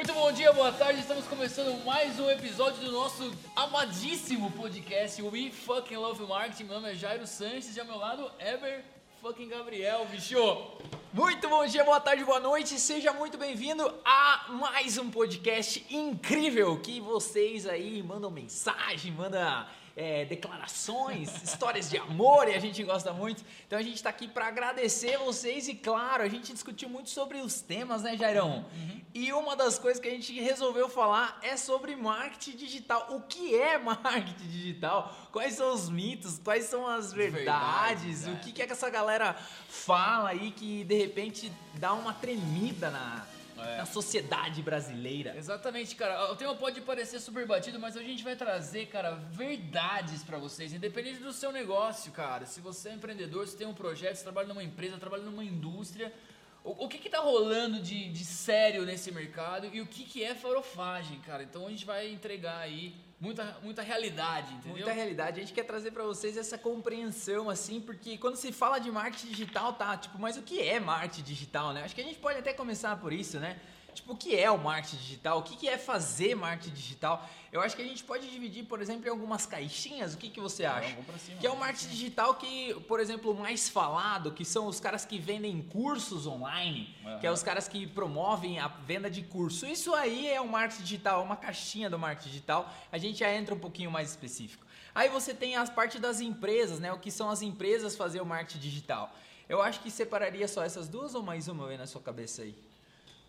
[0.00, 0.98] Muito bom dia, boa tarde.
[0.98, 6.64] Estamos começando mais um episódio do nosso amadíssimo podcast We Fucking Love Marketing.
[6.64, 8.82] Meu nome é Jairo Sanches e ao meu lado, Ever
[9.20, 10.38] fucking Gabriel, bicho.
[11.12, 12.80] Muito bom dia, boa tarde, boa noite.
[12.80, 19.66] Seja muito bem-vindo a mais um podcast incrível que vocês aí mandam mensagem, mandam
[20.00, 23.44] é, declarações, histórias de amor e a gente gosta muito.
[23.66, 27.36] Então a gente está aqui para agradecer vocês e, claro, a gente discutiu muito sobre
[27.36, 28.64] os temas, né, Jairão?
[28.74, 29.00] Uhum.
[29.12, 33.08] E uma das coisas que a gente resolveu falar é sobre marketing digital.
[33.10, 35.14] O que é marketing digital?
[35.30, 36.38] Quais são os mitos?
[36.38, 38.24] Quais são as verdades?
[38.24, 39.34] verdades o que, que é que essa galera
[39.68, 43.78] fala aí que de repente dá uma tremida na é.
[43.78, 45.36] na sociedade brasileira.
[45.36, 46.30] Exatamente, cara.
[46.32, 50.72] O tema pode parecer super batido, mas a gente vai trazer, cara, verdades para vocês,
[50.72, 52.46] independente do seu negócio, cara.
[52.46, 56.12] Se você é empreendedor, se tem um projeto, se trabalha numa empresa, trabalha numa indústria,
[56.62, 60.34] o, que que tá rolando de, de sério nesse mercado e o que que é
[60.34, 61.42] farofagem, cara.
[61.42, 64.78] Então a gente vai entregar aí muita, muita realidade, entendeu?
[64.78, 65.40] Muita realidade.
[65.40, 69.28] A gente quer trazer para vocês essa compreensão, assim, porque quando se fala de marketing
[69.28, 71.84] digital, tá, tipo, mas o que é marketing digital, né?
[71.84, 73.60] Acho que a gente pode até começar por isso, né?
[73.92, 75.38] Tipo, o que é o marketing digital?
[75.38, 77.28] O que é fazer marketing digital?
[77.52, 80.14] Eu acho que a gente pode dividir, por exemplo, em algumas caixinhas.
[80.14, 80.96] O que, que você acha?
[81.18, 85.04] cima, que é o marketing digital que, por exemplo, mais falado, que são os caras
[85.04, 87.18] que vendem cursos online, uhum.
[87.18, 89.66] que é os caras que promovem a venda de curso.
[89.66, 92.72] Isso aí é o marketing digital, é uma caixinha do marketing digital.
[92.92, 94.64] A gente já entra um pouquinho mais específico.
[94.94, 96.92] Aí você tem as partes das empresas, né?
[96.92, 99.14] O que são as empresas fazer o marketing digital.
[99.48, 102.54] Eu acho que separaria só essas duas ou mais uma aí na sua cabeça aí?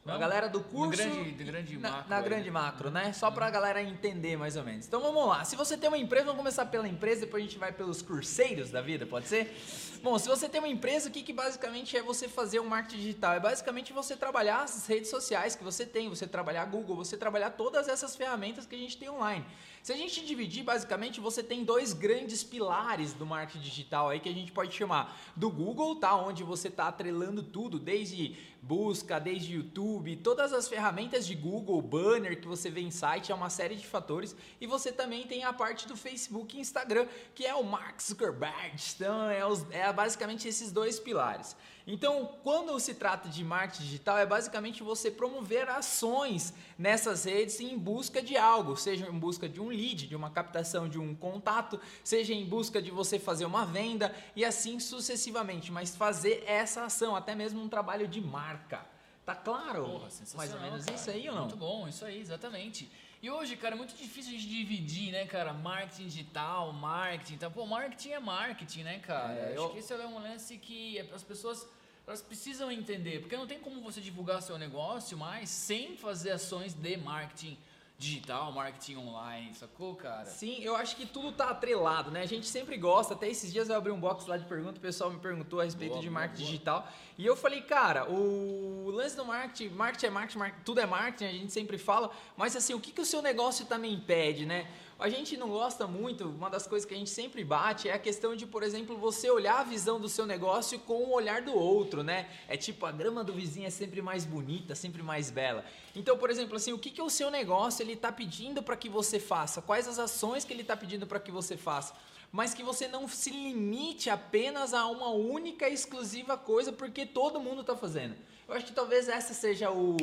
[0.06, 0.98] A galera do curso.
[0.98, 2.10] Grande, grande na, macro.
[2.10, 3.14] Na, grande macro, né?
[3.14, 4.88] Só pra galera entender mais ou menos.
[4.88, 5.44] Então vamos lá.
[5.44, 8.72] Se você tem uma empresa, vamos começar pela empresa, depois a gente vai pelos curseiros
[8.72, 9.56] da vida, pode ser?
[10.04, 12.67] Bom, se você tem uma empresa, o que, que basicamente é você fazer o um
[12.67, 13.34] marketing digital?
[13.34, 17.52] É basicamente você trabalhar as redes sociais que você tem, você trabalhar Google, você trabalhar
[17.52, 19.45] todas essas ferramentas que a gente tem online.
[19.84, 24.30] Se a gente dividir, basicamente, você tem dois grandes pilares do marketing digital aí que
[24.30, 26.16] a gente pode chamar do Google, tá?
[26.16, 32.40] Onde você está atrelando tudo, desde busca, desde YouTube, todas as ferramentas de Google, banner
[32.40, 34.36] que você vê em site, é uma série de fatores.
[34.60, 38.76] E você também tem a parte do Facebook e Instagram, que é o Mark Zuckerberg.
[38.95, 41.56] Então, é, os, é basicamente esses dois pilares.
[41.86, 47.78] Então, quando se trata de marketing digital, é basicamente você promover ações nessas redes em
[47.78, 51.80] busca de algo, seja em busca de um lead, de uma captação de um contato,
[52.04, 57.16] seja em busca de você fazer uma venda e assim sucessivamente, mas fazer essa ação,
[57.16, 58.86] até mesmo um trabalho de marca.
[59.26, 59.86] Tá claro?
[59.86, 60.98] Porra, Mais ou menos cara.
[60.98, 61.42] isso aí ou não?
[61.42, 62.92] Muito bom, isso aí, exatamente.
[63.21, 65.54] E hoje, cara, é muito difícil a gente dividir, né, cara?
[65.54, 67.36] Marketing digital, marketing.
[67.36, 69.33] Então, pô, marketing é marketing, né, cara?
[69.33, 69.70] É, Acho eu...
[69.70, 71.67] que esse é um lance que as pessoas
[72.08, 76.73] elas precisam entender, porque não tem como você divulgar seu negócio mais sem fazer ações
[76.73, 77.55] de marketing
[78.02, 80.26] digital, marketing online, sacou, cara?
[80.26, 82.22] Sim, eu acho que tudo tá atrelado, né?
[82.22, 84.82] A gente sempre gosta, até esses dias eu abri um box lá de pergunta, o
[84.82, 88.90] pessoal me perguntou a respeito boa, de marketing boa, digital, e eu falei, cara, o
[88.90, 92.56] lance do marketing, marketing é marketing, marketing, tudo é marketing, a gente sempre fala, mas
[92.56, 94.67] assim, o que, que o seu negócio também impede, né?
[95.02, 97.98] A gente não gosta muito, uma das coisas que a gente sempre bate é a
[97.98, 101.56] questão de, por exemplo, você olhar a visão do seu negócio com o olhar do
[101.56, 102.30] outro, né?
[102.48, 105.66] É tipo, a grama do vizinho é sempre mais bonita, sempre mais bela.
[105.95, 108.90] Então, por exemplo, assim, o que, que o seu negócio ele está pedindo para que
[108.90, 109.60] você faça?
[109.60, 111.95] Quais as ações que ele está pedindo para que você faça?
[112.32, 117.60] mas que você não se limite apenas a uma única exclusiva coisa porque todo mundo
[117.60, 118.16] está fazendo.
[118.48, 119.98] Eu acho que talvez essa seja o,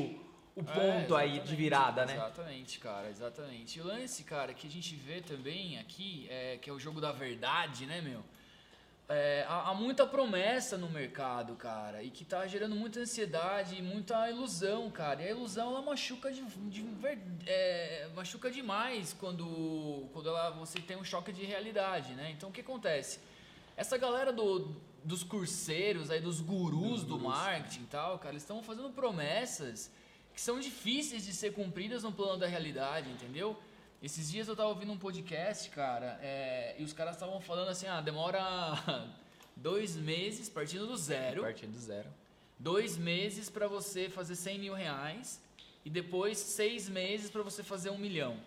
[0.59, 2.15] o é, ponto é, aí de virada, né?
[2.15, 3.79] Exatamente, cara, exatamente.
[3.79, 7.01] E o lance, cara, que a gente vê também aqui, é, que é o jogo
[7.01, 8.25] da verdade, né, meu?
[9.09, 13.81] É, há, há, muita promessa no mercado, cara, e que tá gerando muita ansiedade e
[13.81, 15.23] muita ilusão, cara.
[15.23, 16.85] E a ilusão ela machuca de, de
[17.47, 22.33] é, machuca demais quando, quando ela, você tem um choque de realidade, né?
[22.37, 23.21] Então o que acontece?
[23.77, 28.63] Essa galera do, dos curseiros aí, dos gurus do marketing e tal, cara, eles estão
[28.63, 29.91] fazendo promessas
[30.39, 33.61] que são difíceis de ser cumpridas no plano da realidade, entendeu?
[34.01, 37.89] Esses dias eu tava ouvindo um podcast, cara, é, e os caras estavam falando assim,
[37.89, 38.39] ah, demora
[39.57, 41.43] dois meses partindo do zero.
[41.43, 42.09] Partindo do zero.
[42.57, 45.43] Dois meses para você fazer 100 mil reais
[45.85, 48.39] e depois seis meses para você fazer um milhão.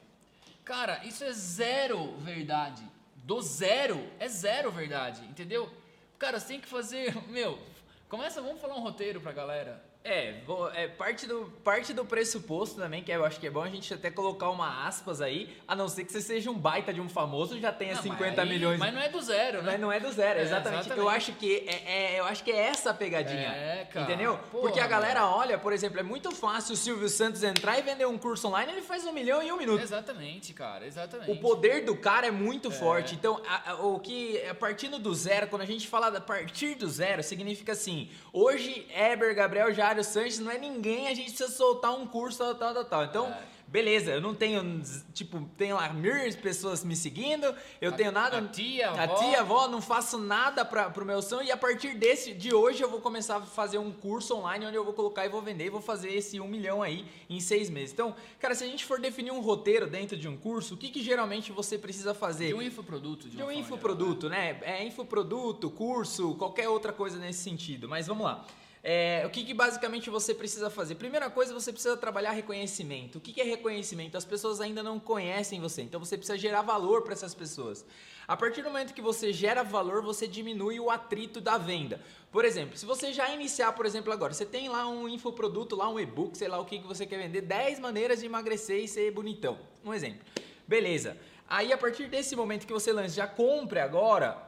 [0.64, 2.88] Cara, isso é zero verdade.
[3.18, 5.70] Do zero é zero verdade, entendeu?
[6.18, 7.60] Cara, você tem que fazer, meu,
[8.08, 10.33] começa, vamos falar um roteiro pra galera É,
[10.74, 13.94] é parte, do, parte do pressuposto também, que eu acho que é bom a gente
[13.94, 17.07] até colocar uma aspas aí, a não ser que você seja um baita de um
[17.07, 18.80] famoso já tenha não, 50 aí, milhões.
[18.80, 19.71] Mas não é do zero, né?
[19.74, 20.86] Mas não é do zero, é, exatamente.
[20.86, 21.00] exatamente.
[21.00, 23.50] Eu acho que é, é, eu acho que é essa a pegadinha.
[23.50, 24.06] É, cara.
[24.06, 24.39] Entendeu?
[24.51, 27.83] Porra, Porque a galera olha, por exemplo, é muito fácil o Silvio Santos entrar e
[27.83, 29.83] vender um curso online, ele faz um milhão em um minuto.
[29.83, 31.30] Exatamente, cara, exatamente.
[31.30, 32.71] O poder do cara é muito é.
[32.71, 33.13] forte.
[33.13, 36.74] Então, a, a, o que, a partindo do zero, quando a gente fala a partir
[36.74, 41.50] do zero, significa assim, hoje, Eber, Gabriel, Jário, Sanches, não é ninguém a gente precisa
[41.50, 43.04] soltar um curso, tal, tal, tal.
[43.04, 43.44] Então, é.
[43.68, 44.82] beleza, eu não tenho,
[45.14, 48.38] tipo, tem lá mil pessoas me seguindo, eu a, tenho nada.
[48.38, 49.16] A tia, a avó.
[49.16, 52.82] tia, avó, não faço nada para pro meu sonho, e a partir desse, de hoje,
[52.82, 55.66] eu vou começar a fazer um curso online onde eu vou colocar e vou vender
[55.66, 57.92] e vou fazer esse um milhão aí em seis meses.
[57.92, 60.90] Então, cara, se a gente for definir um roteiro dentro de um curso, o que,
[60.90, 62.48] que geralmente você precisa fazer?
[62.48, 63.28] De um infoproduto.
[63.28, 64.58] De, de um infoproduto, né?
[64.62, 67.90] É infoproduto, curso, qualquer outra coisa nesse sentido.
[67.90, 68.46] Mas vamos lá.
[68.83, 70.95] É, o que, que, basicamente você precisa fazer?
[70.95, 73.19] Primeira coisa, você precisa trabalhar reconhecimento.
[73.19, 74.18] O que, que é reconhecimento?
[74.18, 77.86] As pessoas ainda não conhecem você, então você precisa gerar valor para essas pessoas.
[78.28, 82.01] A partir do momento que você gera valor, você diminui o atrito da venda.
[82.31, 85.88] Por exemplo, se você já iniciar, por exemplo, agora, você tem lá um infoproduto, lá
[85.88, 88.88] um e-book, sei lá o que, que você quer vender, 10 maneiras de emagrecer e
[88.88, 89.60] ser bonitão.
[89.86, 90.22] Um exemplo.
[90.68, 91.18] Beleza.
[91.48, 94.42] Aí a partir desse momento que você lança, já compre agora,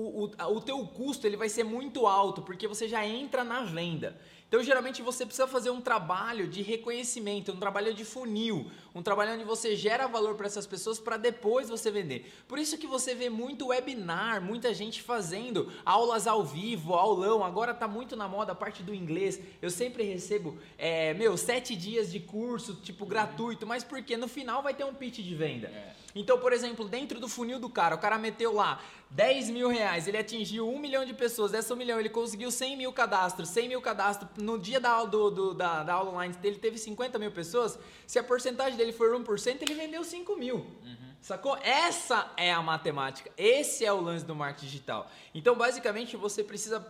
[0.00, 3.62] o, o, o teu custo ele vai ser muito alto, porque você já entra na
[3.62, 4.16] venda.
[4.48, 9.34] Então, geralmente, você precisa fazer um trabalho de reconhecimento, um trabalho de funil, um trabalho
[9.34, 12.32] onde você gera valor para essas pessoas para depois você vender.
[12.48, 17.44] Por isso que você vê muito webinar, muita gente fazendo aulas ao vivo, aulão.
[17.44, 19.40] Agora está muito na moda a parte do inglês.
[19.62, 24.62] Eu sempre recebo, é, meu, sete dias de curso, tipo, gratuito, mas porque no final
[24.62, 25.68] vai ter um pitch de venda.
[25.68, 25.94] É.
[26.14, 30.06] Então, por exemplo, dentro do funil do cara, o cara meteu lá 10 mil reais,
[30.06, 33.68] ele atingiu um milhão de pessoas, dessa um milhão ele conseguiu 100 mil cadastros, 100
[33.68, 37.32] mil cadastros, no dia da do, do, da, da aula online dele teve 50 mil
[37.32, 40.56] pessoas, se a porcentagem dele for 1%, ele vendeu 5 mil.
[40.56, 40.96] Uhum.
[41.20, 41.56] Sacou?
[41.58, 45.10] Essa é a matemática, esse é o lance do marketing digital.
[45.34, 46.80] Então, basicamente, você precisa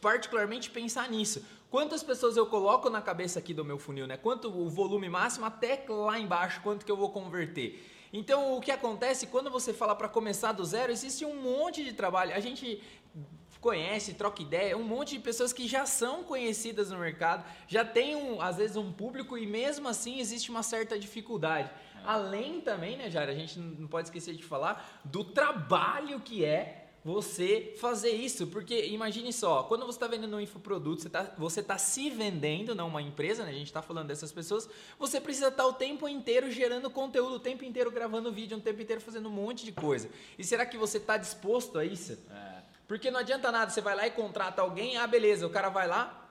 [0.00, 1.44] particularmente pensar nisso.
[1.70, 4.16] Quantas pessoas eu coloco na cabeça aqui do meu funil, né?
[4.16, 7.90] Quanto o volume máximo até lá embaixo, quanto que eu vou converter?
[8.12, 11.92] Então, o que acontece quando você fala para começar do zero, existe um monte de
[11.92, 12.32] trabalho.
[12.32, 12.80] A gente
[13.64, 18.14] conhece, troca ideia, um monte de pessoas que já são conhecidas no mercado, já tem
[18.14, 21.70] um, às vezes um público e mesmo assim existe uma certa dificuldade.
[22.04, 26.82] Além também, né, Jair, a gente não pode esquecer de falar do trabalho que é
[27.02, 31.62] você fazer isso, porque imagine só, quando você está vendendo um infoproduto, você está você
[31.62, 33.50] tá se vendendo, não uma empresa, né?
[33.50, 34.68] a gente está falando dessas pessoas,
[34.98, 38.60] você precisa estar tá o tempo inteiro gerando conteúdo, o tempo inteiro gravando vídeo, o
[38.60, 40.10] tempo inteiro fazendo um monte de coisa.
[40.38, 42.12] E será que você está disposto a isso?
[42.30, 42.63] É.
[42.86, 45.86] Porque não adianta nada, você vai lá e contrata alguém, ah, beleza, o cara vai
[45.86, 46.24] lá,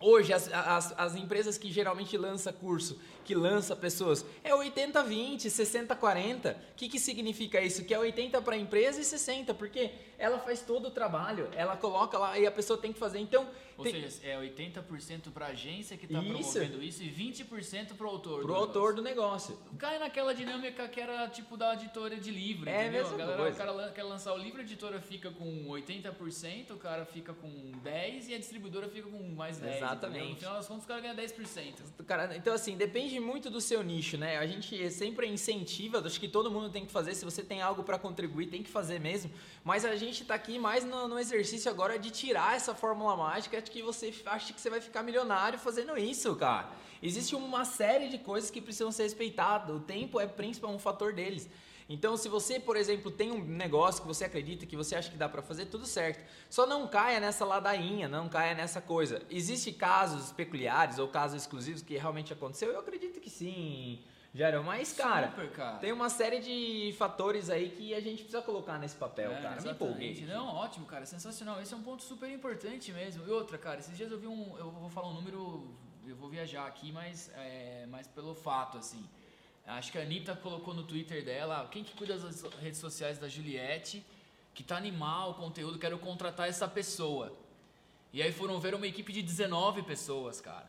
[0.00, 6.54] Hoje, as, as, as, empresas que geralmente lançam curso, que lança pessoas, é 80-20, 60-40.
[6.54, 7.84] O que, que significa isso?
[7.84, 11.76] Que é 80 para a empresa e 60, porque ela faz todo o trabalho, ela
[11.76, 13.20] coloca lá e a pessoa tem que fazer.
[13.20, 13.92] Então, Ou tem...
[13.92, 18.42] seja, é 80% para a agência que está promovendo isso e 20% para o autor.
[18.42, 19.56] Para o autor do negócio.
[19.78, 23.06] Cai naquela dinâmica que era tipo da editora de livro, é entendeu?
[23.06, 27.04] A galera, o cara quer lançar o livro, a editora fica com 80%, o cara
[27.04, 27.48] fica com
[27.84, 29.76] 10% e a distribuidora fica com mais 10%.
[29.76, 30.18] Exatamente.
[30.18, 30.34] Entendeu?
[30.34, 31.74] No final das contas, o cara ganha 10%.
[32.06, 34.38] Cara, então, assim, depende muito do seu nicho, né?
[34.38, 37.14] A gente sempre incentiva, acho que todo mundo tem que fazer.
[37.14, 39.30] Se você tem algo para contribuir, tem que fazer mesmo.
[39.64, 43.60] Mas a gente está aqui mais no, no, exercício agora de tirar essa fórmula mágica
[43.60, 46.70] de que você acha que você vai ficar milionário fazendo isso, cara.
[47.02, 49.76] Existe uma série de coisas que precisam ser respeitadas.
[49.76, 51.48] O tempo é principal um fator deles.
[51.88, 55.16] Então, se você, por exemplo, tem um negócio que você acredita, que você acha que
[55.16, 56.22] dá para fazer, tudo certo.
[56.50, 59.22] Só não caia nessa ladainha, não caia nessa coisa.
[59.30, 62.70] Existem casos peculiares ou casos exclusivos que realmente aconteceu?
[62.72, 64.02] Eu acredito que sim.
[64.34, 68.42] Jairo, mas cara, Super, cara, tem uma série de fatores aí que a gente precisa
[68.42, 69.56] colocar nesse papel, é, cara.
[69.56, 69.66] Exatamente.
[69.66, 70.26] Me empolguei.
[70.26, 71.60] Não, ótimo, cara, sensacional.
[71.62, 73.26] Esse é um ponto super importante mesmo.
[73.26, 75.74] E outra, cara, esses dias eu vi um, eu vou falar um número,
[76.06, 79.08] eu vou viajar aqui, mas é, mais pelo fato assim.
[79.68, 83.28] Acho que a Anitta colocou no Twitter dela, quem que cuida das redes sociais da
[83.28, 84.04] Juliette,
[84.54, 87.36] que tá animal o conteúdo, quero contratar essa pessoa.
[88.12, 90.66] E aí foram ver uma equipe de 19 pessoas, cara.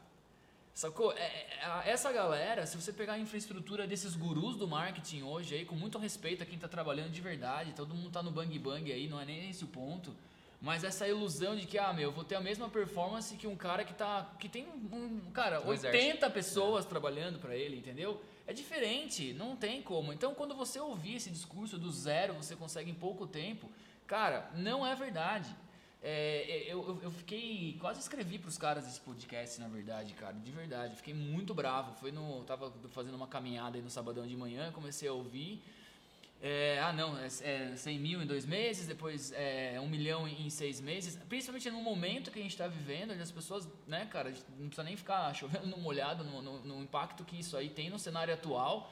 [0.74, 1.14] Sacou?
[1.14, 5.66] É, é, essa galera, se você pegar a infraestrutura desses gurus do marketing hoje aí,
[5.66, 8.92] com muito respeito a quem tá trabalhando de verdade, todo mundo tá no bang bang
[8.92, 10.14] aí, não é nem esse o ponto.
[10.62, 13.56] Mas essa ilusão de que, ah, meu, eu vou ter a mesma performance que um
[13.56, 14.30] cara que tá.
[14.40, 15.22] que tem um.
[15.34, 16.32] Cara, um 80 exército.
[16.32, 16.90] pessoas é.
[16.90, 18.22] trabalhando para ele, entendeu?
[18.50, 20.12] É diferente, não tem como.
[20.12, 23.70] Então, quando você ouvir esse discurso do zero, você consegue em pouco tempo,
[24.08, 25.56] cara, não é verdade.
[26.02, 27.78] É, eu, eu, eu fiquei.
[27.80, 30.34] Quase escrevi pros caras esse podcast, na verdade, cara.
[30.34, 30.96] De verdade.
[30.96, 31.94] Fiquei muito bravo.
[32.00, 32.44] Foi no.
[32.44, 35.62] Tava fazendo uma caminhada aí no sabadão de manhã, comecei a ouvir.
[36.42, 40.50] É, ah, não, é, é 100 mil em dois meses, depois é 1 milhão em
[40.50, 41.20] seis meses.
[41.28, 44.84] Principalmente no momento que a gente está vivendo, onde as pessoas, né, cara, não precisa
[44.84, 48.34] nem ficar chovendo no molhado no, no, no, impacto que isso aí tem no cenário
[48.34, 48.92] atual.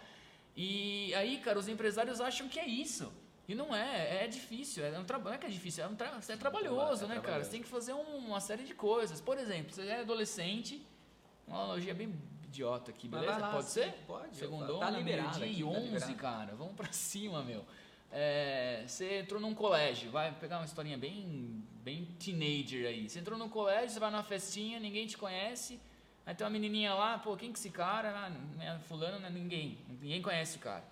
[0.55, 3.13] E aí, cara, os empresários acham que é isso.
[3.47, 5.95] E não é, é difícil, é um trabalho, não é que é difícil, é, um
[5.95, 7.45] tra é trabalhoso, é né, cara?
[7.45, 9.21] Você tem que fazer um, uma série de coisas.
[9.21, 10.85] Por exemplo, você é adolescente,
[11.47, 12.13] uma analogia bem
[12.47, 13.37] idiota aqui, beleza?
[13.37, 13.91] Lá, Pode ser?
[14.07, 14.35] Pode.
[14.35, 16.55] Segundo tá liberado dia e 11, tá cara.
[16.55, 17.65] Vamos pra cima, meu.
[18.11, 23.09] É, você entrou num colégio, vai pegar uma historinha bem, bem teenager aí.
[23.09, 25.79] Você entrou num colégio, você vai numa festinha, ninguém te conhece.
[26.25, 28.09] Aí tem uma menininha lá, pô, quem que é esse cara?
[28.09, 29.77] Ah, né, fulano, não é ninguém.
[29.87, 30.83] Ninguém conhece o cara.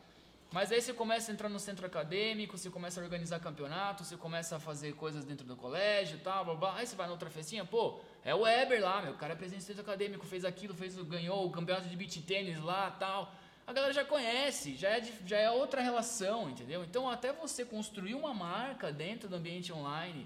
[0.55, 4.15] Mas aí você começa a entrar no centro acadêmico, você começa a organizar campeonato, você
[4.15, 6.75] começa a fazer coisas dentro do colégio e tal, blá, blá.
[6.77, 9.35] Aí você vai na outra festinha, pô, é o Weber lá, meu, o cara é
[9.35, 13.35] presidente do centro acadêmico, fez aquilo, fez, ganhou o campeonato de beach tênis lá tal.
[13.67, 16.85] A galera já conhece, já é, já é outra relação, entendeu?
[16.85, 20.25] Então até você construir uma marca dentro do ambiente online,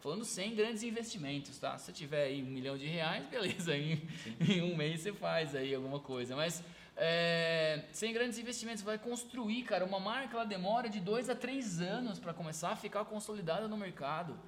[0.00, 1.78] falando sem grandes investimentos, tá?
[1.78, 4.06] Se você tiver aí um milhão de reais, beleza, em,
[4.46, 6.62] em um mês você faz aí alguma coisa, mas
[7.02, 11.80] é, sem grandes investimentos, vai construir, cara, uma marca ela demora de dois a três
[11.80, 14.38] anos para começar a ficar consolidada no mercado.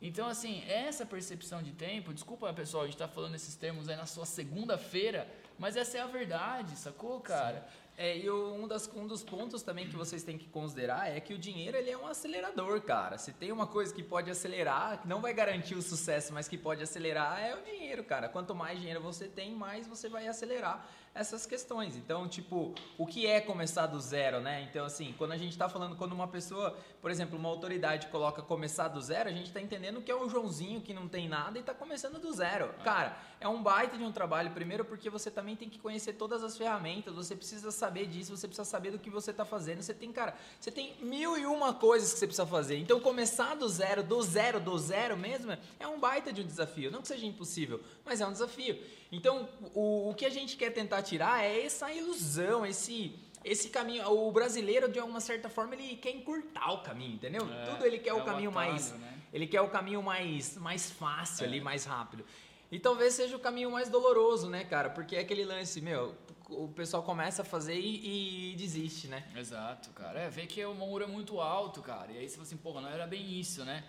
[0.00, 3.96] Então, assim, essa percepção de tempo, desculpa pessoal, a gente está falando esses termos aí
[3.96, 5.26] na sua segunda-feira,
[5.58, 7.60] mas essa é a verdade, sacou, cara?
[7.60, 7.81] Sim.
[7.96, 11.34] É, e um, das, um dos pontos também que vocês têm que considerar é que
[11.34, 13.18] o dinheiro ele é um acelerador, cara.
[13.18, 16.56] Se tem uma coisa que pode acelerar, que não vai garantir o sucesso, mas que
[16.56, 18.28] pode acelerar, é o dinheiro, cara.
[18.28, 21.94] Quanto mais dinheiro você tem, mais você vai acelerar essas questões.
[21.96, 24.62] Então, tipo, o que é começar do zero, né?
[24.62, 28.40] Então, assim, quando a gente está falando, quando uma pessoa, por exemplo, uma autoridade coloca
[28.40, 31.58] começar do zero, a gente está entendendo que é o Joãozinho que não tem nada
[31.58, 32.72] e está começando do zero.
[32.82, 36.42] Cara, é um baita de um trabalho, primeiro porque você também tem que conhecer todas
[36.42, 39.82] as ferramentas, você precisa saber disso, você precisa saber do que você está fazendo.
[39.82, 42.76] Você tem, cara, você tem mil e uma coisas que você precisa fazer.
[42.78, 46.92] Então, começar do zero, do zero, do zero mesmo, é um baita de um desafio.
[46.92, 48.78] Não que seja impossível, mas é um desafio.
[49.10, 54.08] Então, o, o que a gente quer tentar tirar é essa ilusão, esse esse caminho,
[54.08, 57.42] o brasileiro de alguma certa forma ele quer encurtar o caminho, entendeu?
[57.52, 59.18] É, Tudo ele quer é o caminho atalho, mais, né?
[59.32, 61.48] ele quer o caminho mais mais fácil é.
[61.48, 62.24] ali, mais rápido.
[62.70, 64.88] E talvez seja o caminho mais doloroso, né, cara?
[64.88, 66.14] Porque é aquele lance, meu,
[66.56, 69.24] o pessoal começa a fazer e, e desiste, né?
[69.36, 70.20] Exato, cara.
[70.20, 72.12] É, vê que o muro é muito alto, cara.
[72.12, 73.84] E aí você fala assim, porra, não era bem isso, né?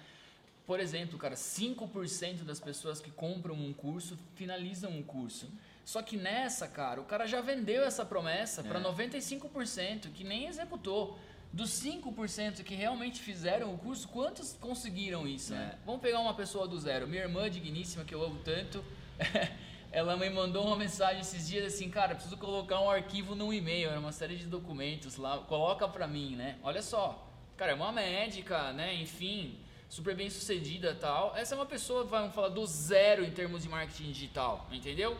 [0.65, 5.51] Por exemplo, cara, 5% das pessoas que compram um curso finalizam um curso.
[5.83, 8.63] Só que nessa, cara, o cara já vendeu essa promessa é.
[8.63, 11.19] para 95% que nem executou.
[11.51, 15.53] Dos 5% que realmente fizeram o curso, quantos conseguiram isso?
[15.53, 15.75] Né?
[15.75, 15.85] É.
[15.85, 17.07] Vamos pegar uma pessoa do zero.
[17.07, 18.83] Minha irmã digníssima, que eu amo tanto,
[19.93, 23.91] ela me mandou uma mensagem esses dias assim, cara, preciso colocar um arquivo num e-mail,
[23.91, 26.57] era uma série de documentos lá, coloca pra mim, né?
[26.63, 28.95] Olha só, cara, é uma médica, né?
[28.95, 31.35] Enfim, super bem sucedida tal.
[31.37, 35.15] Essa é uma pessoa, vamos falar, do zero em termos de marketing digital, entendeu?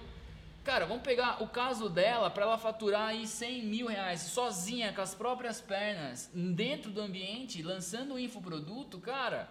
[0.63, 5.01] Cara, vamos pegar o caso dela para ela faturar aí 100 mil reais sozinha, com
[5.01, 9.47] as próprias pernas, dentro do ambiente, lançando um infoproduto, cara.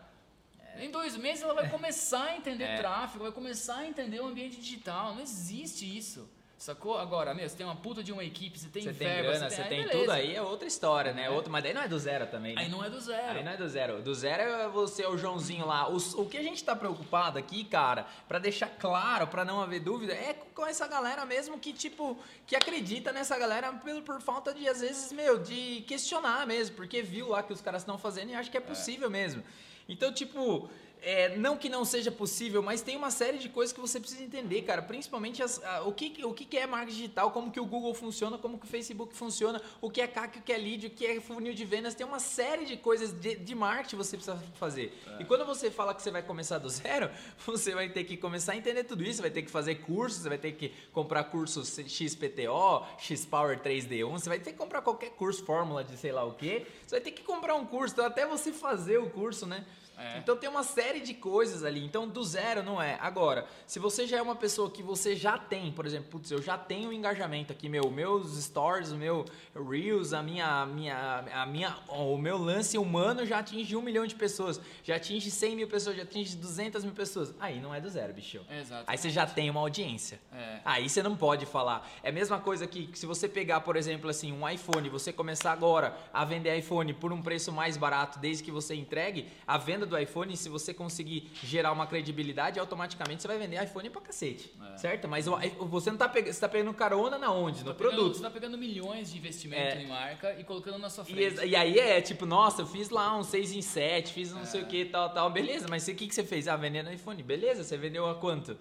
[0.78, 2.76] Em dois meses ela vai começar a entender é.
[2.76, 5.14] tráfego, vai começar a entender o ambiente digital.
[5.14, 6.28] Não existe isso.
[6.62, 6.96] Sacou?
[6.96, 9.50] Agora, meu, você tem uma puta de uma equipe, você tem você verba, tem grana,
[9.50, 11.24] você tem, tudo aí, é outra história, né?
[11.24, 11.30] É.
[11.30, 12.62] Outro, mas daí não é do zero também, né?
[12.62, 13.36] Aí não é do zero.
[13.38, 14.00] Aí não é do zero.
[14.00, 15.90] Do zero é você, o Joãozinho lá.
[15.90, 19.80] O, o que a gente tá preocupado aqui, cara, para deixar claro, para não haver
[19.80, 24.54] dúvida, é com essa galera mesmo que, tipo, que acredita nessa galera por, por falta
[24.54, 28.30] de, às vezes, meu, de questionar mesmo, porque viu lá que os caras estão fazendo
[28.30, 28.62] e acha que é, é.
[28.62, 29.10] possível é.
[29.10, 29.42] mesmo.
[29.88, 30.68] Então, tipo,
[31.02, 34.22] é, não que não seja possível, mas tem uma série de coisas que você precisa
[34.22, 34.80] entender, cara.
[34.80, 38.38] Principalmente as, a, o, que, o que é marketing digital, como que o Google funciona,
[38.38, 41.04] como que o Facebook funciona, o que é CAC, o que é lead, o que
[41.04, 41.94] é funil de vendas.
[41.94, 44.96] Tem uma série de coisas de, de marketing que você precisa fazer.
[45.18, 45.22] É.
[45.22, 47.10] E quando você fala que você vai começar do zero,
[47.44, 50.28] você vai ter que começar a entender tudo isso, vai ter que fazer cursos, você
[50.28, 55.44] vai ter que comprar cursos XPTO, Xpower 3D1, você vai ter que comprar qualquer curso,
[55.44, 56.64] fórmula de sei lá o que.
[56.86, 59.66] Você vai ter que comprar um curso, então até você fazer o curso, né?
[60.02, 60.18] É.
[60.18, 61.84] Então tem uma série de coisas ali.
[61.84, 62.98] Então do zero não é.
[63.00, 66.42] Agora, se você já é uma pessoa que você já tem, por exemplo, putz, eu
[66.42, 71.46] já tenho um engajamento aqui, meu, meus stories, o meu reels, a minha, minha, a
[71.46, 75.68] minha, o meu lance humano já atinge um milhão de pessoas, já atinge 100 mil
[75.68, 77.34] pessoas, já atinge 200 mil pessoas.
[77.38, 78.40] Aí não é do zero, bicho.
[78.50, 78.84] Exato.
[78.86, 80.20] Aí você já tem uma audiência.
[80.32, 80.60] É.
[80.64, 81.88] Aí você não pode falar.
[82.02, 85.12] É a mesma coisa que, que se você pegar, por exemplo, assim, um iPhone, você
[85.12, 89.56] começar agora a vender iPhone por um preço mais barato, desde que você entregue, a
[89.58, 94.00] venda do iPhone, se você conseguir gerar uma credibilidade, automaticamente você vai vender iPhone pra
[94.00, 94.52] cacete.
[94.72, 94.76] É.
[94.76, 95.06] Certo?
[95.06, 95.26] Mas
[95.58, 96.32] você não tá pegando.
[96.32, 97.60] Você tá pegando carona na onde?
[97.60, 98.16] No tá pegando- produto.
[98.16, 99.82] Você tá pegando milhões de investimento É.
[99.82, 101.20] em marca e colocando na sua E, frente.
[101.22, 104.42] ex- e aí é tipo, nossa, eu fiz lá um 6 em 7, fiz não
[104.42, 104.46] É.
[104.46, 106.48] sei o que, tal, tal, beleza, mas o que, que você fez?
[106.48, 108.56] Ah, vendendo iPhone, beleza, você vendeu a quanto?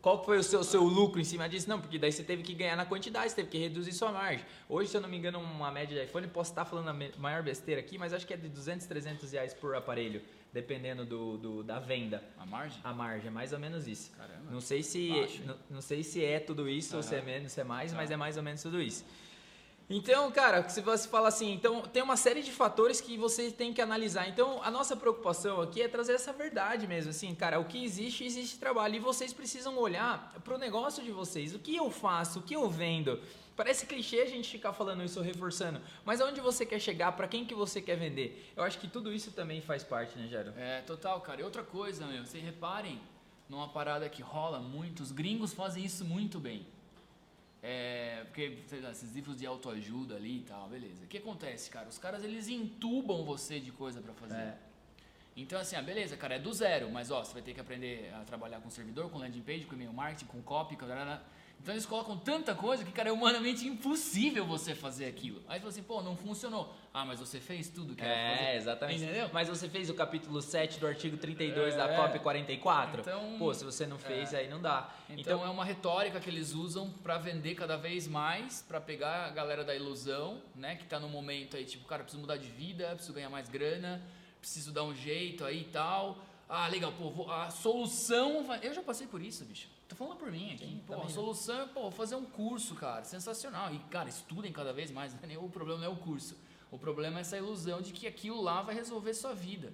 [0.00, 1.68] Qual foi o seu, seu lucro em cima disso?
[1.68, 4.44] Não, porque daí você teve que ganhar na quantidade, você teve que reduzir sua margem.
[4.68, 7.42] Hoje, se eu não me engano, uma média de iPhone, posso estar falando a maior
[7.42, 10.22] besteira aqui, mas acho que é de 200, 300 reais por aparelho,
[10.52, 12.22] dependendo do, do- da venda.
[12.38, 12.80] A margem?
[12.82, 14.10] A margem, é mais ou menos isso.
[14.16, 14.50] Caramba.
[14.50, 17.52] Não sei se, Baixo, não, não sei se é tudo isso ou se é menos,
[17.52, 18.14] se é mais, mas Tá.
[18.14, 19.04] é mais ou menos tudo isso.
[19.90, 23.72] Então, cara, se você fala assim, então tem uma série de fatores que você tem
[23.72, 24.28] que analisar.
[24.28, 28.22] Então, a nossa preocupação aqui é trazer essa verdade mesmo, assim, cara, o que existe,
[28.22, 31.54] existe trabalho e vocês precisam olhar pro negócio de vocês.
[31.54, 33.18] O que eu faço, o que eu vendo?
[33.56, 37.46] Parece clichê a gente ficar falando isso, reforçando, mas aonde você quer chegar, para quem
[37.46, 38.52] que você quer vender?
[38.54, 40.52] Eu acho que tudo isso também faz parte, né, Jairo?
[40.58, 41.40] É, total, cara.
[41.40, 43.00] E outra coisa, meu, vocês reparem
[43.48, 46.66] numa parada que rola muito, os gringos fazem isso muito bem.
[47.70, 51.04] É, porque, sei lá, esses livros de autoajuda ali e tal, beleza.
[51.04, 51.86] O que acontece, cara?
[51.86, 54.38] Os caras, eles entubam você de coisa pra fazer.
[54.38, 54.58] É.
[55.36, 58.10] Então, assim, ah, beleza, cara, é do zero, mas ó, você vai ter que aprender
[58.14, 60.86] a trabalhar com servidor, com landing page, com e-mail marketing, com copy, com...
[61.60, 65.42] Então eles colocam tanta coisa que, cara, é humanamente impossível você fazer aquilo.
[65.48, 66.74] Aí você fala assim, pô, não funcionou.
[66.94, 68.50] Ah, mas você fez tudo que era pra fazer.
[68.50, 69.02] É, exatamente.
[69.02, 69.30] Entendeu?
[69.32, 71.96] Mas você fez o capítulo 7 do artigo 32 da É.
[71.96, 73.00] COP 44?
[73.02, 74.88] Então- Pô, se você não fez, aí não dá.
[75.10, 79.30] Então, é uma retórica que eles usam pra vender cada vez mais, pra pegar a
[79.30, 82.88] galera da ilusão, né, que tá no momento aí, tipo, cara, preciso mudar de vida,
[82.90, 84.02] preciso ganhar mais grana,
[84.40, 86.18] preciso dar um jeito aí e tal.
[86.48, 89.68] Ah, legal, pô, vou- a solução, vai- eu já passei por isso, bicho.
[89.86, 90.64] Tô falando por mim aqui.
[90.66, 93.72] Sim, pô, a solução é, pô, vou fazer um curso, cara, sensacional.
[93.74, 95.36] E, cara, estudem cada vez mais, né?
[95.38, 96.36] o problema não é o curso.
[96.70, 99.72] O problema é essa ilusão de que aquilo lá vai resolver sua vida.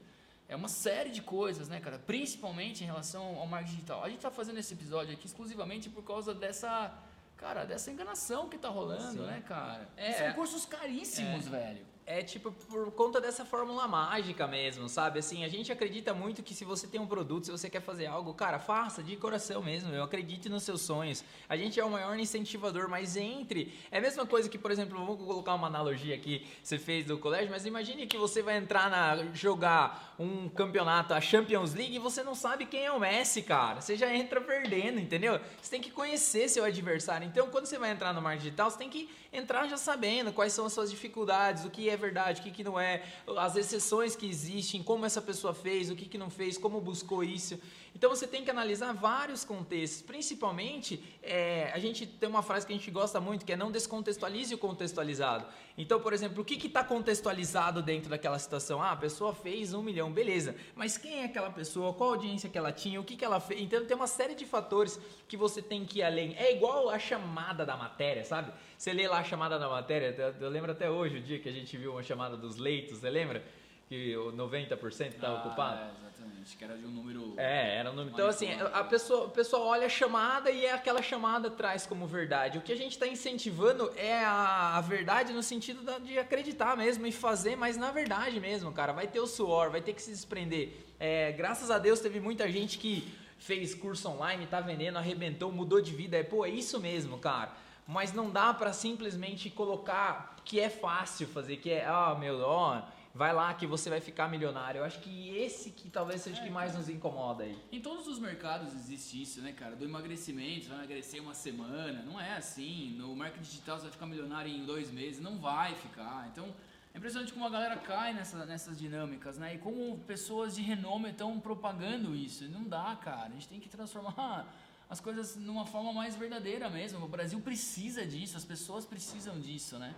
[0.49, 1.99] É uma série de coisas, né, cara?
[1.99, 4.05] Principalmente em relação ao marketing digital.
[4.05, 6.93] A gente tá fazendo esse episódio aqui exclusivamente por causa dessa,
[7.37, 9.27] cara, dessa enganação que tá rolando, Sim.
[9.27, 9.89] né, cara?
[9.97, 10.13] É.
[10.13, 11.85] São cursos caríssimos, velho.
[12.07, 15.21] É tipo por conta dessa fórmula mágica mesmo, sabe?
[15.21, 18.05] Assim, a gente acredita muito que se você tem um produto, se você quer fazer
[18.05, 19.91] algo, cara, faça de coração mesmo.
[19.91, 21.25] Eu acredite nos seus sonhos.
[21.49, 23.73] A gente é o maior incentivador, mas entre.
[23.91, 27.17] É a mesma coisa que, por exemplo, vamos colocar uma analogia aqui, você fez do
[27.17, 31.99] colégio, mas imagine que você vai entrar na jogar um campeonato, a Champions League, e
[31.99, 33.81] você não sabe quem é o Messi, cara.
[33.81, 35.41] Você já entra perdendo, entendeu?
[35.61, 37.27] Você tem que conhecer seu adversário.
[37.27, 40.53] Então, quando você vai entrar no marketing digital, você tem que entrar já sabendo quais
[40.53, 43.03] são as suas dificuldades, o que é verdade, o que, que não é,
[43.39, 47.23] as exceções que existem, como essa pessoa fez, o que, que não fez, como buscou
[47.23, 47.59] isso.
[47.95, 52.73] Então você tem que analisar vários contextos, principalmente é, a gente tem uma frase que
[52.73, 55.47] a gente gosta muito que é não descontextualize o contextualizado.
[55.79, 58.83] Então, por exemplo, o que está contextualizado dentro daquela situação?
[58.83, 60.55] Ah, a pessoa fez um milhão, beleza.
[60.75, 61.93] Mas quem é aquela pessoa?
[61.93, 63.01] Qual audiência que ela tinha?
[63.01, 63.61] O que, que ela fez?
[63.61, 66.35] Então tem uma série de fatores que você tem que ir além.
[66.37, 68.53] É igual a chamada da matéria, sabe?
[68.77, 71.53] Você lê lá a chamada da matéria, eu, lembro até hoje o dia que a
[71.53, 73.45] gente viu uma chamada dos leitos, você lembra?
[73.89, 75.81] Que o 90% estava Ah, ocupado.
[75.81, 76.57] É, exatamente.
[76.57, 77.35] Que era de um número.
[77.37, 78.11] É, era o nome.
[78.13, 82.07] Então, assim, a pessoa, a pessoa olha a chamada e é aquela chamada traz como
[82.07, 82.59] verdade.
[82.59, 86.77] O que a gente está incentivando é a, a verdade no sentido da- de acreditar
[86.77, 88.93] mesmo e fazer, mas na verdade mesmo, cara.
[88.93, 90.77] Vai ter o suor, vai ter que se desprender.
[91.01, 95.81] É, graças a Deus teve muita gente que fez curso online, tá vendendo, arrebentou, mudou
[95.81, 96.17] de vida.
[96.17, 97.53] É, pô, é isso mesmo, cara.
[97.87, 102.81] Mas não dá para simplesmente colocar que é fácil fazer, que é, ah, meu, ó,
[103.15, 104.81] vai lá que você vai ficar milionário.
[104.81, 107.57] Eu acho que esse que talvez seja o que mais nos incomoda aí.
[107.71, 109.77] Em todos os mercados existe isso, né, cara?
[109.77, 112.03] Do emagrecimento, você vai emagrecer uma semana.
[112.03, 112.97] Não é assim.
[112.99, 115.23] No marketing digital você vai ficar milionário em dois meses.
[115.23, 116.29] Não vai ficar.
[116.33, 116.53] Então,
[116.93, 119.55] é impressionante como a galera cai nessa, nessas dinâmicas, né?
[119.55, 122.45] E como pessoas de renome estão propagando isso.
[122.49, 123.27] Não dá, cara.
[123.27, 124.53] A gente tem que transformar
[124.91, 127.05] as coisas numa forma mais verdadeira mesmo.
[127.05, 129.95] O Brasil precisa disso, as pessoas precisam disso, né?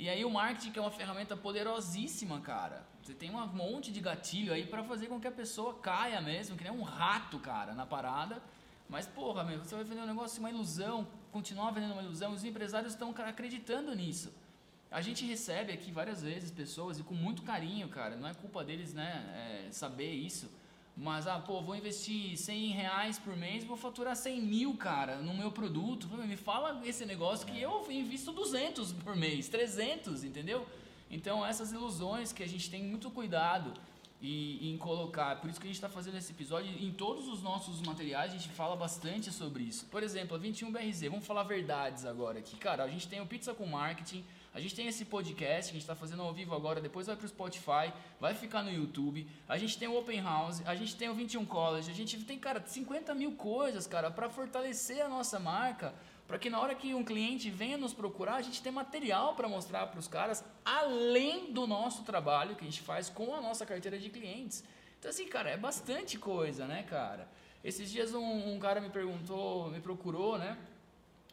[0.00, 2.86] E aí o marketing que é uma ferramenta poderosíssima, cara.
[3.02, 6.56] Você tem um monte de gatilho aí pra fazer com que a pessoa caia mesmo,
[6.56, 8.42] que nem um rato, cara, na parada.
[8.88, 12.42] Mas, porra, meu, você vai vender um negócio, uma ilusão, continuar vendendo uma ilusão, os
[12.44, 14.32] empresários estão acreditando nisso.
[14.90, 18.64] A gente recebe aqui várias vezes pessoas, e com muito carinho, cara, não é culpa
[18.64, 20.50] deles, né, é, saber isso.
[21.00, 25.32] Mas, ah, pô, vou investir 100 reais por mês, vou faturar 100 mil, cara, no
[25.32, 26.06] meu produto.
[26.06, 30.66] Me fala esse negócio que eu invisto 200 por mês, 300, entendeu?
[31.10, 33.72] Então, essas ilusões que a gente tem muito cuidado
[34.20, 35.40] e, em colocar.
[35.40, 36.70] Por isso que a gente está fazendo esse episódio.
[36.78, 39.86] Em todos os nossos materiais, a gente fala bastante sobre isso.
[39.86, 42.58] Por exemplo, a 21BRZ, vamos falar verdades agora aqui.
[42.58, 45.78] Cara, a gente tem o Pizza com Marketing, A gente tem esse podcast que a
[45.78, 49.24] gente está fazendo ao vivo agora, depois vai para o Spotify, vai ficar no YouTube.
[49.48, 52.36] A gente tem o Open House, a gente tem o 21 College, a gente tem,
[52.36, 55.94] cara, 50 mil coisas, cara, para fortalecer a nossa marca,
[56.26, 59.48] para que na hora que um cliente venha nos procurar, a gente tenha material para
[59.48, 63.64] mostrar para os caras, além do nosso trabalho que a gente faz com a nossa
[63.64, 64.64] carteira de clientes.
[64.98, 67.28] Então, assim, cara, é bastante coisa, né, cara?
[67.62, 70.58] Esses dias um, um cara me perguntou, me procurou, né?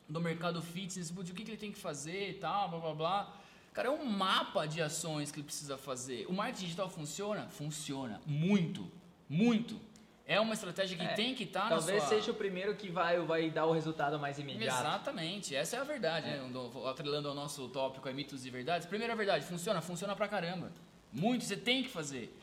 [0.10, 3.34] Do mercado fitness, o que, que ele tem que fazer e tal, blá blá blá.
[3.74, 6.26] Cara, é um mapa de ações que ele precisa fazer.
[6.28, 7.48] O marketing digital funciona?
[7.50, 8.22] Funciona.
[8.26, 8.90] Muito.
[9.30, 9.80] Muito.
[10.26, 12.10] É uma estratégia que É, tem que estar na Talvez sua...
[12.10, 14.80] seja o primeiro que vai, vai dar o resultado mais imediato.
[14.82, 16.38] Exatamente, essa é a verdade, né?
[16.52, 18.88] Do- Atrelando ao nosso tópico, é mitos e verdades.
[18.88, 20.72] Primeira verdade, funciona, funciona pra caramba.
[21.14, 22.36] Muito, você tem que fazer.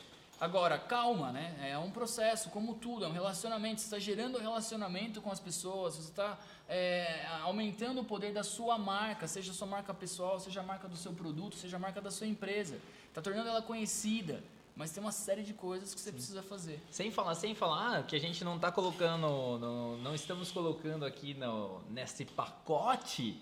[0.44, 1.56] Agora, calma, né?
[1.70, 3.80] É um processo, como tudo, é um relacionamento.
[3.80, 6.38] Você está gerando relacionamento com as pessoas, você está
[7.44, 10.96] aumentando o poder da sua marca, seja a sua marca pessoal, seja a marca do
[10.98, 12.78] seu produto, seja a marca da sua empresa.
[13.08, 14.44] Está tornando ela conhecida,
[14.76, 16.78] mas tem uma série de coisas que você precisa fazer.
[16.90, 19.26] Sem falar, sem falar que a gente não está colocando,
[19.58, 23.40] no- não estamos colocando aqui no, nesse pacote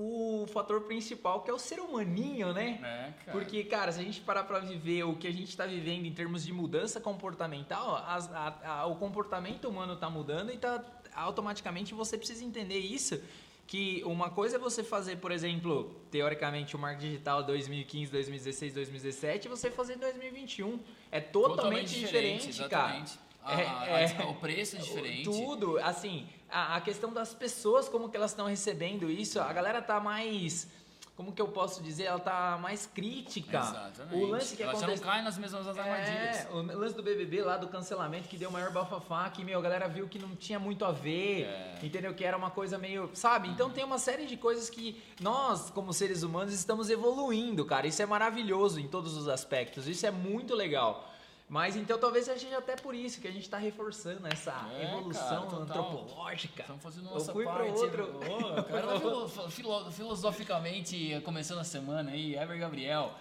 [0.00, 2.78] o fator principal que é o ser humaninho, né?
[2.82, 3.32] É, cara.
[3.38, 6.12] Porque, cara, se a gente parar pra viver o que a gente está vivendo em
[6.12, 10.82] termos de mudança comportamental, as- a- a- o comportamento humano está mudando e tá,
[11.14, 13.20] automaticamente você precisa entender isso.
[13.66, 19.46] Que uma coisa é você fazer, por exemplo, teoricamente, o marketing digital 2015, 2016, 2017
[19.46, 20.80] e você fazer em 2021.
[21.12, 22.94] É totalmente, diferente, cara.
[22.96, 23.18] exatamente.
[23.42, 25.24] A- É- a- é- o preço é diferente.
[25.24, 29.80] Tudo, assim, a, a questão das pessoas, como que elas estão recebendo isso, a galera
[29.80, 30.68] tá mais,
[31.16, 33.58] como que eu posso dizer, ela tá mais crítica.
[33.58, 34.14] Exatamente.
[34.22, 35.02] O lance que Ela já acontece...
[35.04, 36.36] não cai nas mesmas armadilhas.
[36.36, 39.58] É, o lance do BBB lá, do cancelamento, que deu o maior bafafá, que, meu,
[39.58, 41.78] a galera viu que não tinha muito a ver, É.
[41.82, 42.14] entendeu?
[42.14, 43.48] Que era uma coisa meio, sabe?
[43.48, 47.86] Então tem uma série de coisas que nós, como seres humanos, estamos evoluindo, cara.
[47.86, 51.06] Isso é maravilhoso em todos os aspectos, isso é muito legal.
[51.50, 55.48] Mas então talvez seja até por isso que a gente está reforçando essa É, evolução
[55.48, 56.62] cara, antropológica.
[56.62, 57.70] Estamos fazendo Eu nossa fui pro parte.
[57.80, 58.20] outro.
[58.58, 63.12] Ô, cara, filo- filo- filosoficamente, começando a semana aí, Ever Gabriel.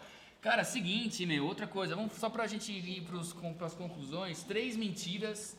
[0.41, 3.01] Cara, seguinte, meu, outra coisa, vamos só pra gente ir
[3.57, 4.43] pras conclusões.
[4.43, 5.57] Três mentiras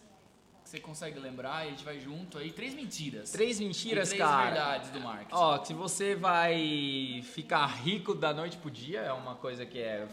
[0.71, 2.53] você consegue lembrar e a gente vai junto aí.
[2.53, 3.33] Três mentiras.
[3.33, 4.51] Três mentiras, e três cara.
[4.51, 5.35] verdades do marketing.
[5.35, 10.07] Ó, se você vai ficar rico da noite pro dia, é uma coisa que é.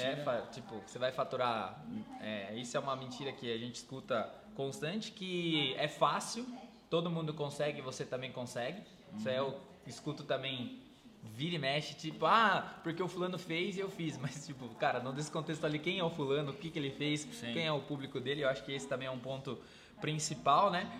[0.00, 1.84] É tipo, você vai faturar.
[2.22, 6.46] é, isso é uma mentira que a gente escuta constante, que é fácil,
[6.88, 8.80] todo mundo consegue, você também consegue.
[9.14, 10.80] Isso é eu escuto também.
[11.22, 14.16] Vira e mexe, tipo, ah, porque o fulano fez e eu fiz.
[14.18, 17.52] Mas, tipo, cara, não descontextualize quem é o fulano, o que, que ele fez, Sim.
[17.52, 18.42] quem é o público dele.
[18.42, 19.58] Eu acho que esse também é um ponto
[20.00, 20.90] principal, né?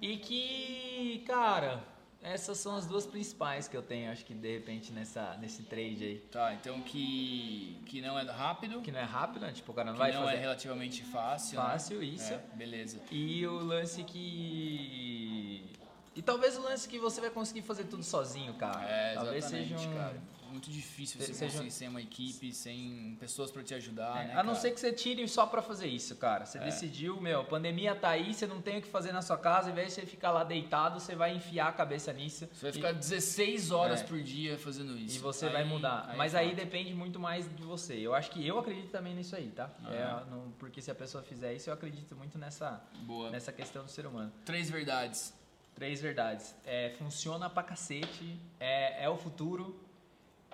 [0.00, 1.82] E que, cara,
[2.22, 6.04] essas são as duas principais que eu tenho, acho que de repente nessa, nesse trade
[6.04, 6.18] aí.
[6.30, 9.52] Tá, então que, que não é rápido, Que não é rápido, né?
[9.52, 11.58] Tipo, o cara não que vai não fazer é relativamente fácil.
[11.58, 11.66] né?
[11.66, 12.32] fácil, isso.
[12.32, 13.00] É, beleza.
[13.10, 15.68] E o lance que.
[16.14, 18.84] E talvez o lance que você vai conseguir fazer tudo sozinho, cara.
[18.88, 19.94] É, talvez seja um.
[19.94, 20.20] cara.
[20.52, 24.32] Muito difícil você Seja- conseguir sem uma equipe, sem pessoas pra te ajudar, É, né,
[24.34, 24.54] a não cara?
[24.56, 26.44] ser que você tire só pra fazer isso, cara.
[26.44, 26.64] Você É.
[26.64, 29.68] decidiu, meu, a pandemia tá aí, você não tem o que fazer na sua casa,
[29.68, 32.46] ao invés de você ficar lá deitado, você vai enfiar a cabeça nisso.
[32.52, 34.04] Você vai E- ficar 16 horas É.
[34.04, 35.16] por dia fazendo isso.
[35.16, 36.06] E você Aí- vai mudar.
[36.10, 37.94] aí Mas é aí depende muito mais de você.
[37.94, 39.70] Eu acho que eu acredito também nisso aí, tá?
[39.90, 43.30] É, no- porque se a pessoa fizer isso, eu acredito muito nessa, Boa.
[43.30, 44.30] nessa questão do ser humano.
[44.44, 45.32] Três verdades.
[45.74, 46.54] Três verdades.
[46.66, 49.80] É, funciona pra cacete, é, é o futuro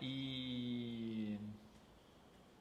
[0.03, 1.39] e.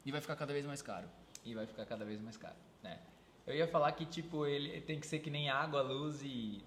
[0.06, 1.08] E vai ficar cada vez mais caro.
[1.44, 2.56] e vai ficar cada vez mais caro.
[2.84, 3.00] né?
[3.46, 6.64] Eu ia falar que, tipo, ele tem que ser que nem água, luz e.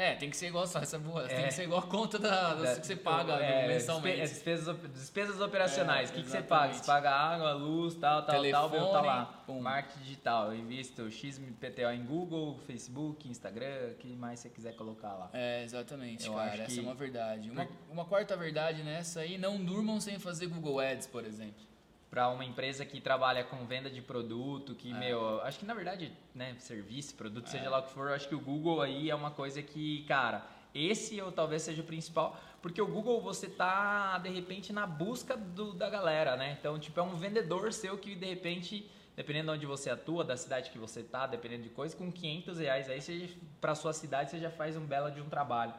[0.00, 0.98] É, tem que ser igual, só essa.
[0.98, 1.42] Tem É.
[1.48, 4.20] que ser igual a conta da, da- que você paga é, mensalmente.
[4.20, 6.08] despe- Despesas, despesas operacionais.
[6.08, 6.72] O É, que, que você paga?
[6.72, 9.42] Você paga água, luz, tal, tal, tal, meu, tá Telefone, lá.
[9.46, 9.60] pum.
[9.60, 10.46] Marketing digital.
[10.52, 15.30] Eu invisto XPTO em Google, Facebook, Instagram, o que mais você quiser colocar lá.
[15.34, 16.54] É, exatamente, Eu cara.
[16.62, 17.50] Essa que- é uma verdade.
[17.50, 21.68] Uma, uma quarta verdade nessa aí, não durmam sem fazer Google Ads, por exemplo.
[22.10, 24.94] Pra uma empresa que trabalha com venda de produto, que, É.
[24.98, 27.50] meu, acho que na verdade, né, serviço, produto, É.
[27.50, 30.02] seja lá o que for, eu acho que o Google aí é uma coisa que,
[30.08, 30.44] cara,
[30.74, 35.36] esse ou talvez seja o principal, porque o Google você tá, de repente, na busca
[35.36, 36.56] do- da galera, né?
[36.58, 40.36] Então, tipo, é um vendedor seu que, de repente, dependendo de onde você atua, da
[40.36, 44.30] cidade que você tá, dependendo de coisa, com 500 reais aí, você, pra sua cidade,
[44.32, 45.74] você já faz um belo de um trabalho.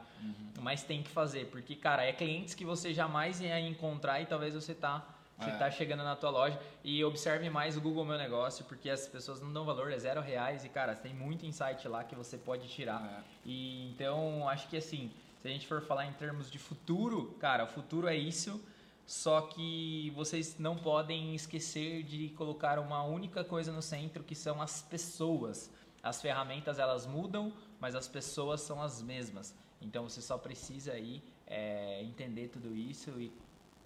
[0.61, 4.53] Mas tem que fazer, porque, cara, é clientes que você jamais ia encontrar e talvez
[4.53, 5.05] você tá
[5.43, 5.57] você É.
[5.57, 9.41] tá chegando na tua loja e observe mais o Google Meu Negócio, porque as pessoas
[9.41, 12.67] não dão valor, é zero reais e, cara, tem muito insight lá que você pode
[12.67, 13.03] tirar.
[13.03, 13.23] É.
[13.45, 17.63] E então, acho que assim, se a gente for falar em termos de futuro, cara,
[17.63, 18.61] o futuro é isso.
[19.05, 24.61] Só que vocês não podem esquecer de colocar uma única coisa no centro, que são
[24.61, 25.69] as pessoas.
[26.01, 29.53] As ferramentas elas mudam, mas as pessoas são as mesmas.
[29.81, 33.33] Então você só precisa aí é, entender tudo isso e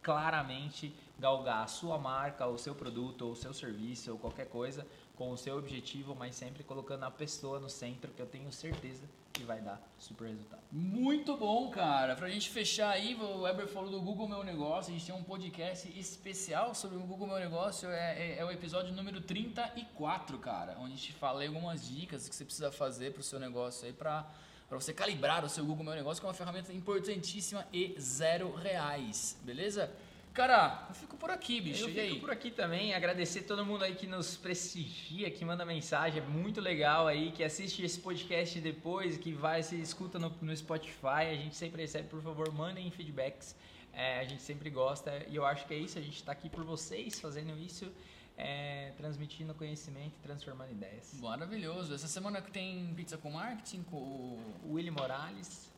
[0.05, 5.31] claramente galgar a sua marca, o seu produto, o seu serviço, ou qualquer coisa com
[5.31, 9.43] o seu objetivo, mas sempre colocando a pessoa no centro, que eu tenho certeza que
[9.43, 10.61] vai dar super resultado.
[10.71, 12.15] Muito bom, cara.
[12.15, 15.23] Pra gente fechar aí, o Weber falou do Google Meu Negócio, a gente tem um
[15.23, 20.77] podcast especial sobre o Google Meu Negócio, é, é, é o episódio número 34, cara,
[20.79, 24.29] onde a gente fala algumas dicas que você precisa fazer pro seu negócio aí pra
[24.67, 28.53] para você calibrar o seu Google Meu Negócio, que é uma ferramenta importantíssima e zero
[28.55, 29.91] reais, beleza?
[30.33, 31.85] Cara, eu fico por aqui, bicho.
[31.85, 32.19] Eu e fico aí?
[32.19, 32.93] por aqui também.
[32.93, 36.21] Agradecer todo mundo aí que nos prestigia, que manda mensagem.
[36.21, 40.53] É muito legal aí, que assiste esse podcast depois, que vai, se escuta no, no
[40.53, 41.31] Spotify.
[41.31, 43.55] A gente sempre recebe, por favor, mandem feedbacks.
[43.95, 45.11] É, a gente sempre gosta.
[45.27, 45.97] E eu acho que é isso.
[45.97, 47.91] A gente está aqui por vocês, fazendo isso.
[48.37, 51.13] É, transmitindo conhecimento e transformando ideias.
[51.21, 51.93] Maravilhoso.
[51.93, 55.71] Essa semana que tem pizza com marketing, com o Willy Morales,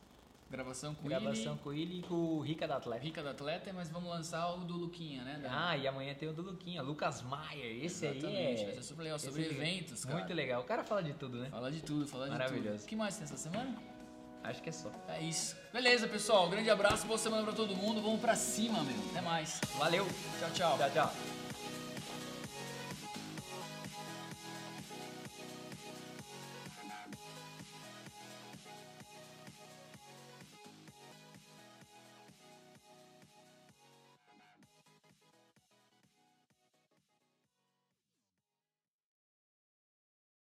[0.50, 3.04] gravação com gravação ele, com ele e com o Rica da Atleta.
[3.04, 5.38] Rica da Atleta, mas vamos lançar o do Luquinha, né?
[5.40, 7.84] Da- Ah, e amanhã tem o do Luquinha, Lucas Maier.
[7.84, 8.64] Esse Exatamente, aí é.
[8.64, 10.18] vai ser super legal, esse sobre é eventos, cara.
[10.18, 10.60] Muito legal.
[10.60, 11.50] O cara fala de tudo, né?
[11.50, 12.38] Fala de tudo, fala de tudo.
[12.40, 12.84] Maravilhoso.
[12.84, 13.80] O que mais tem essa semana?
[14.44, 14.90] Acho que é só.
[15.08, 15.56] É isso.
[15.72, 16.48] Beleza, pessoal.
[16.48, 18.00] Grande abraço, boa semana pra todo mundo.
[18.00, 18.96] Vamos pra cima, meu.
[19.10, 19.60] Até mais.
[19.78, 20.06] Valeu.
[20.38, 20.78] Tchau, tchau.
[20.78, 21.37] Tchau, tchau.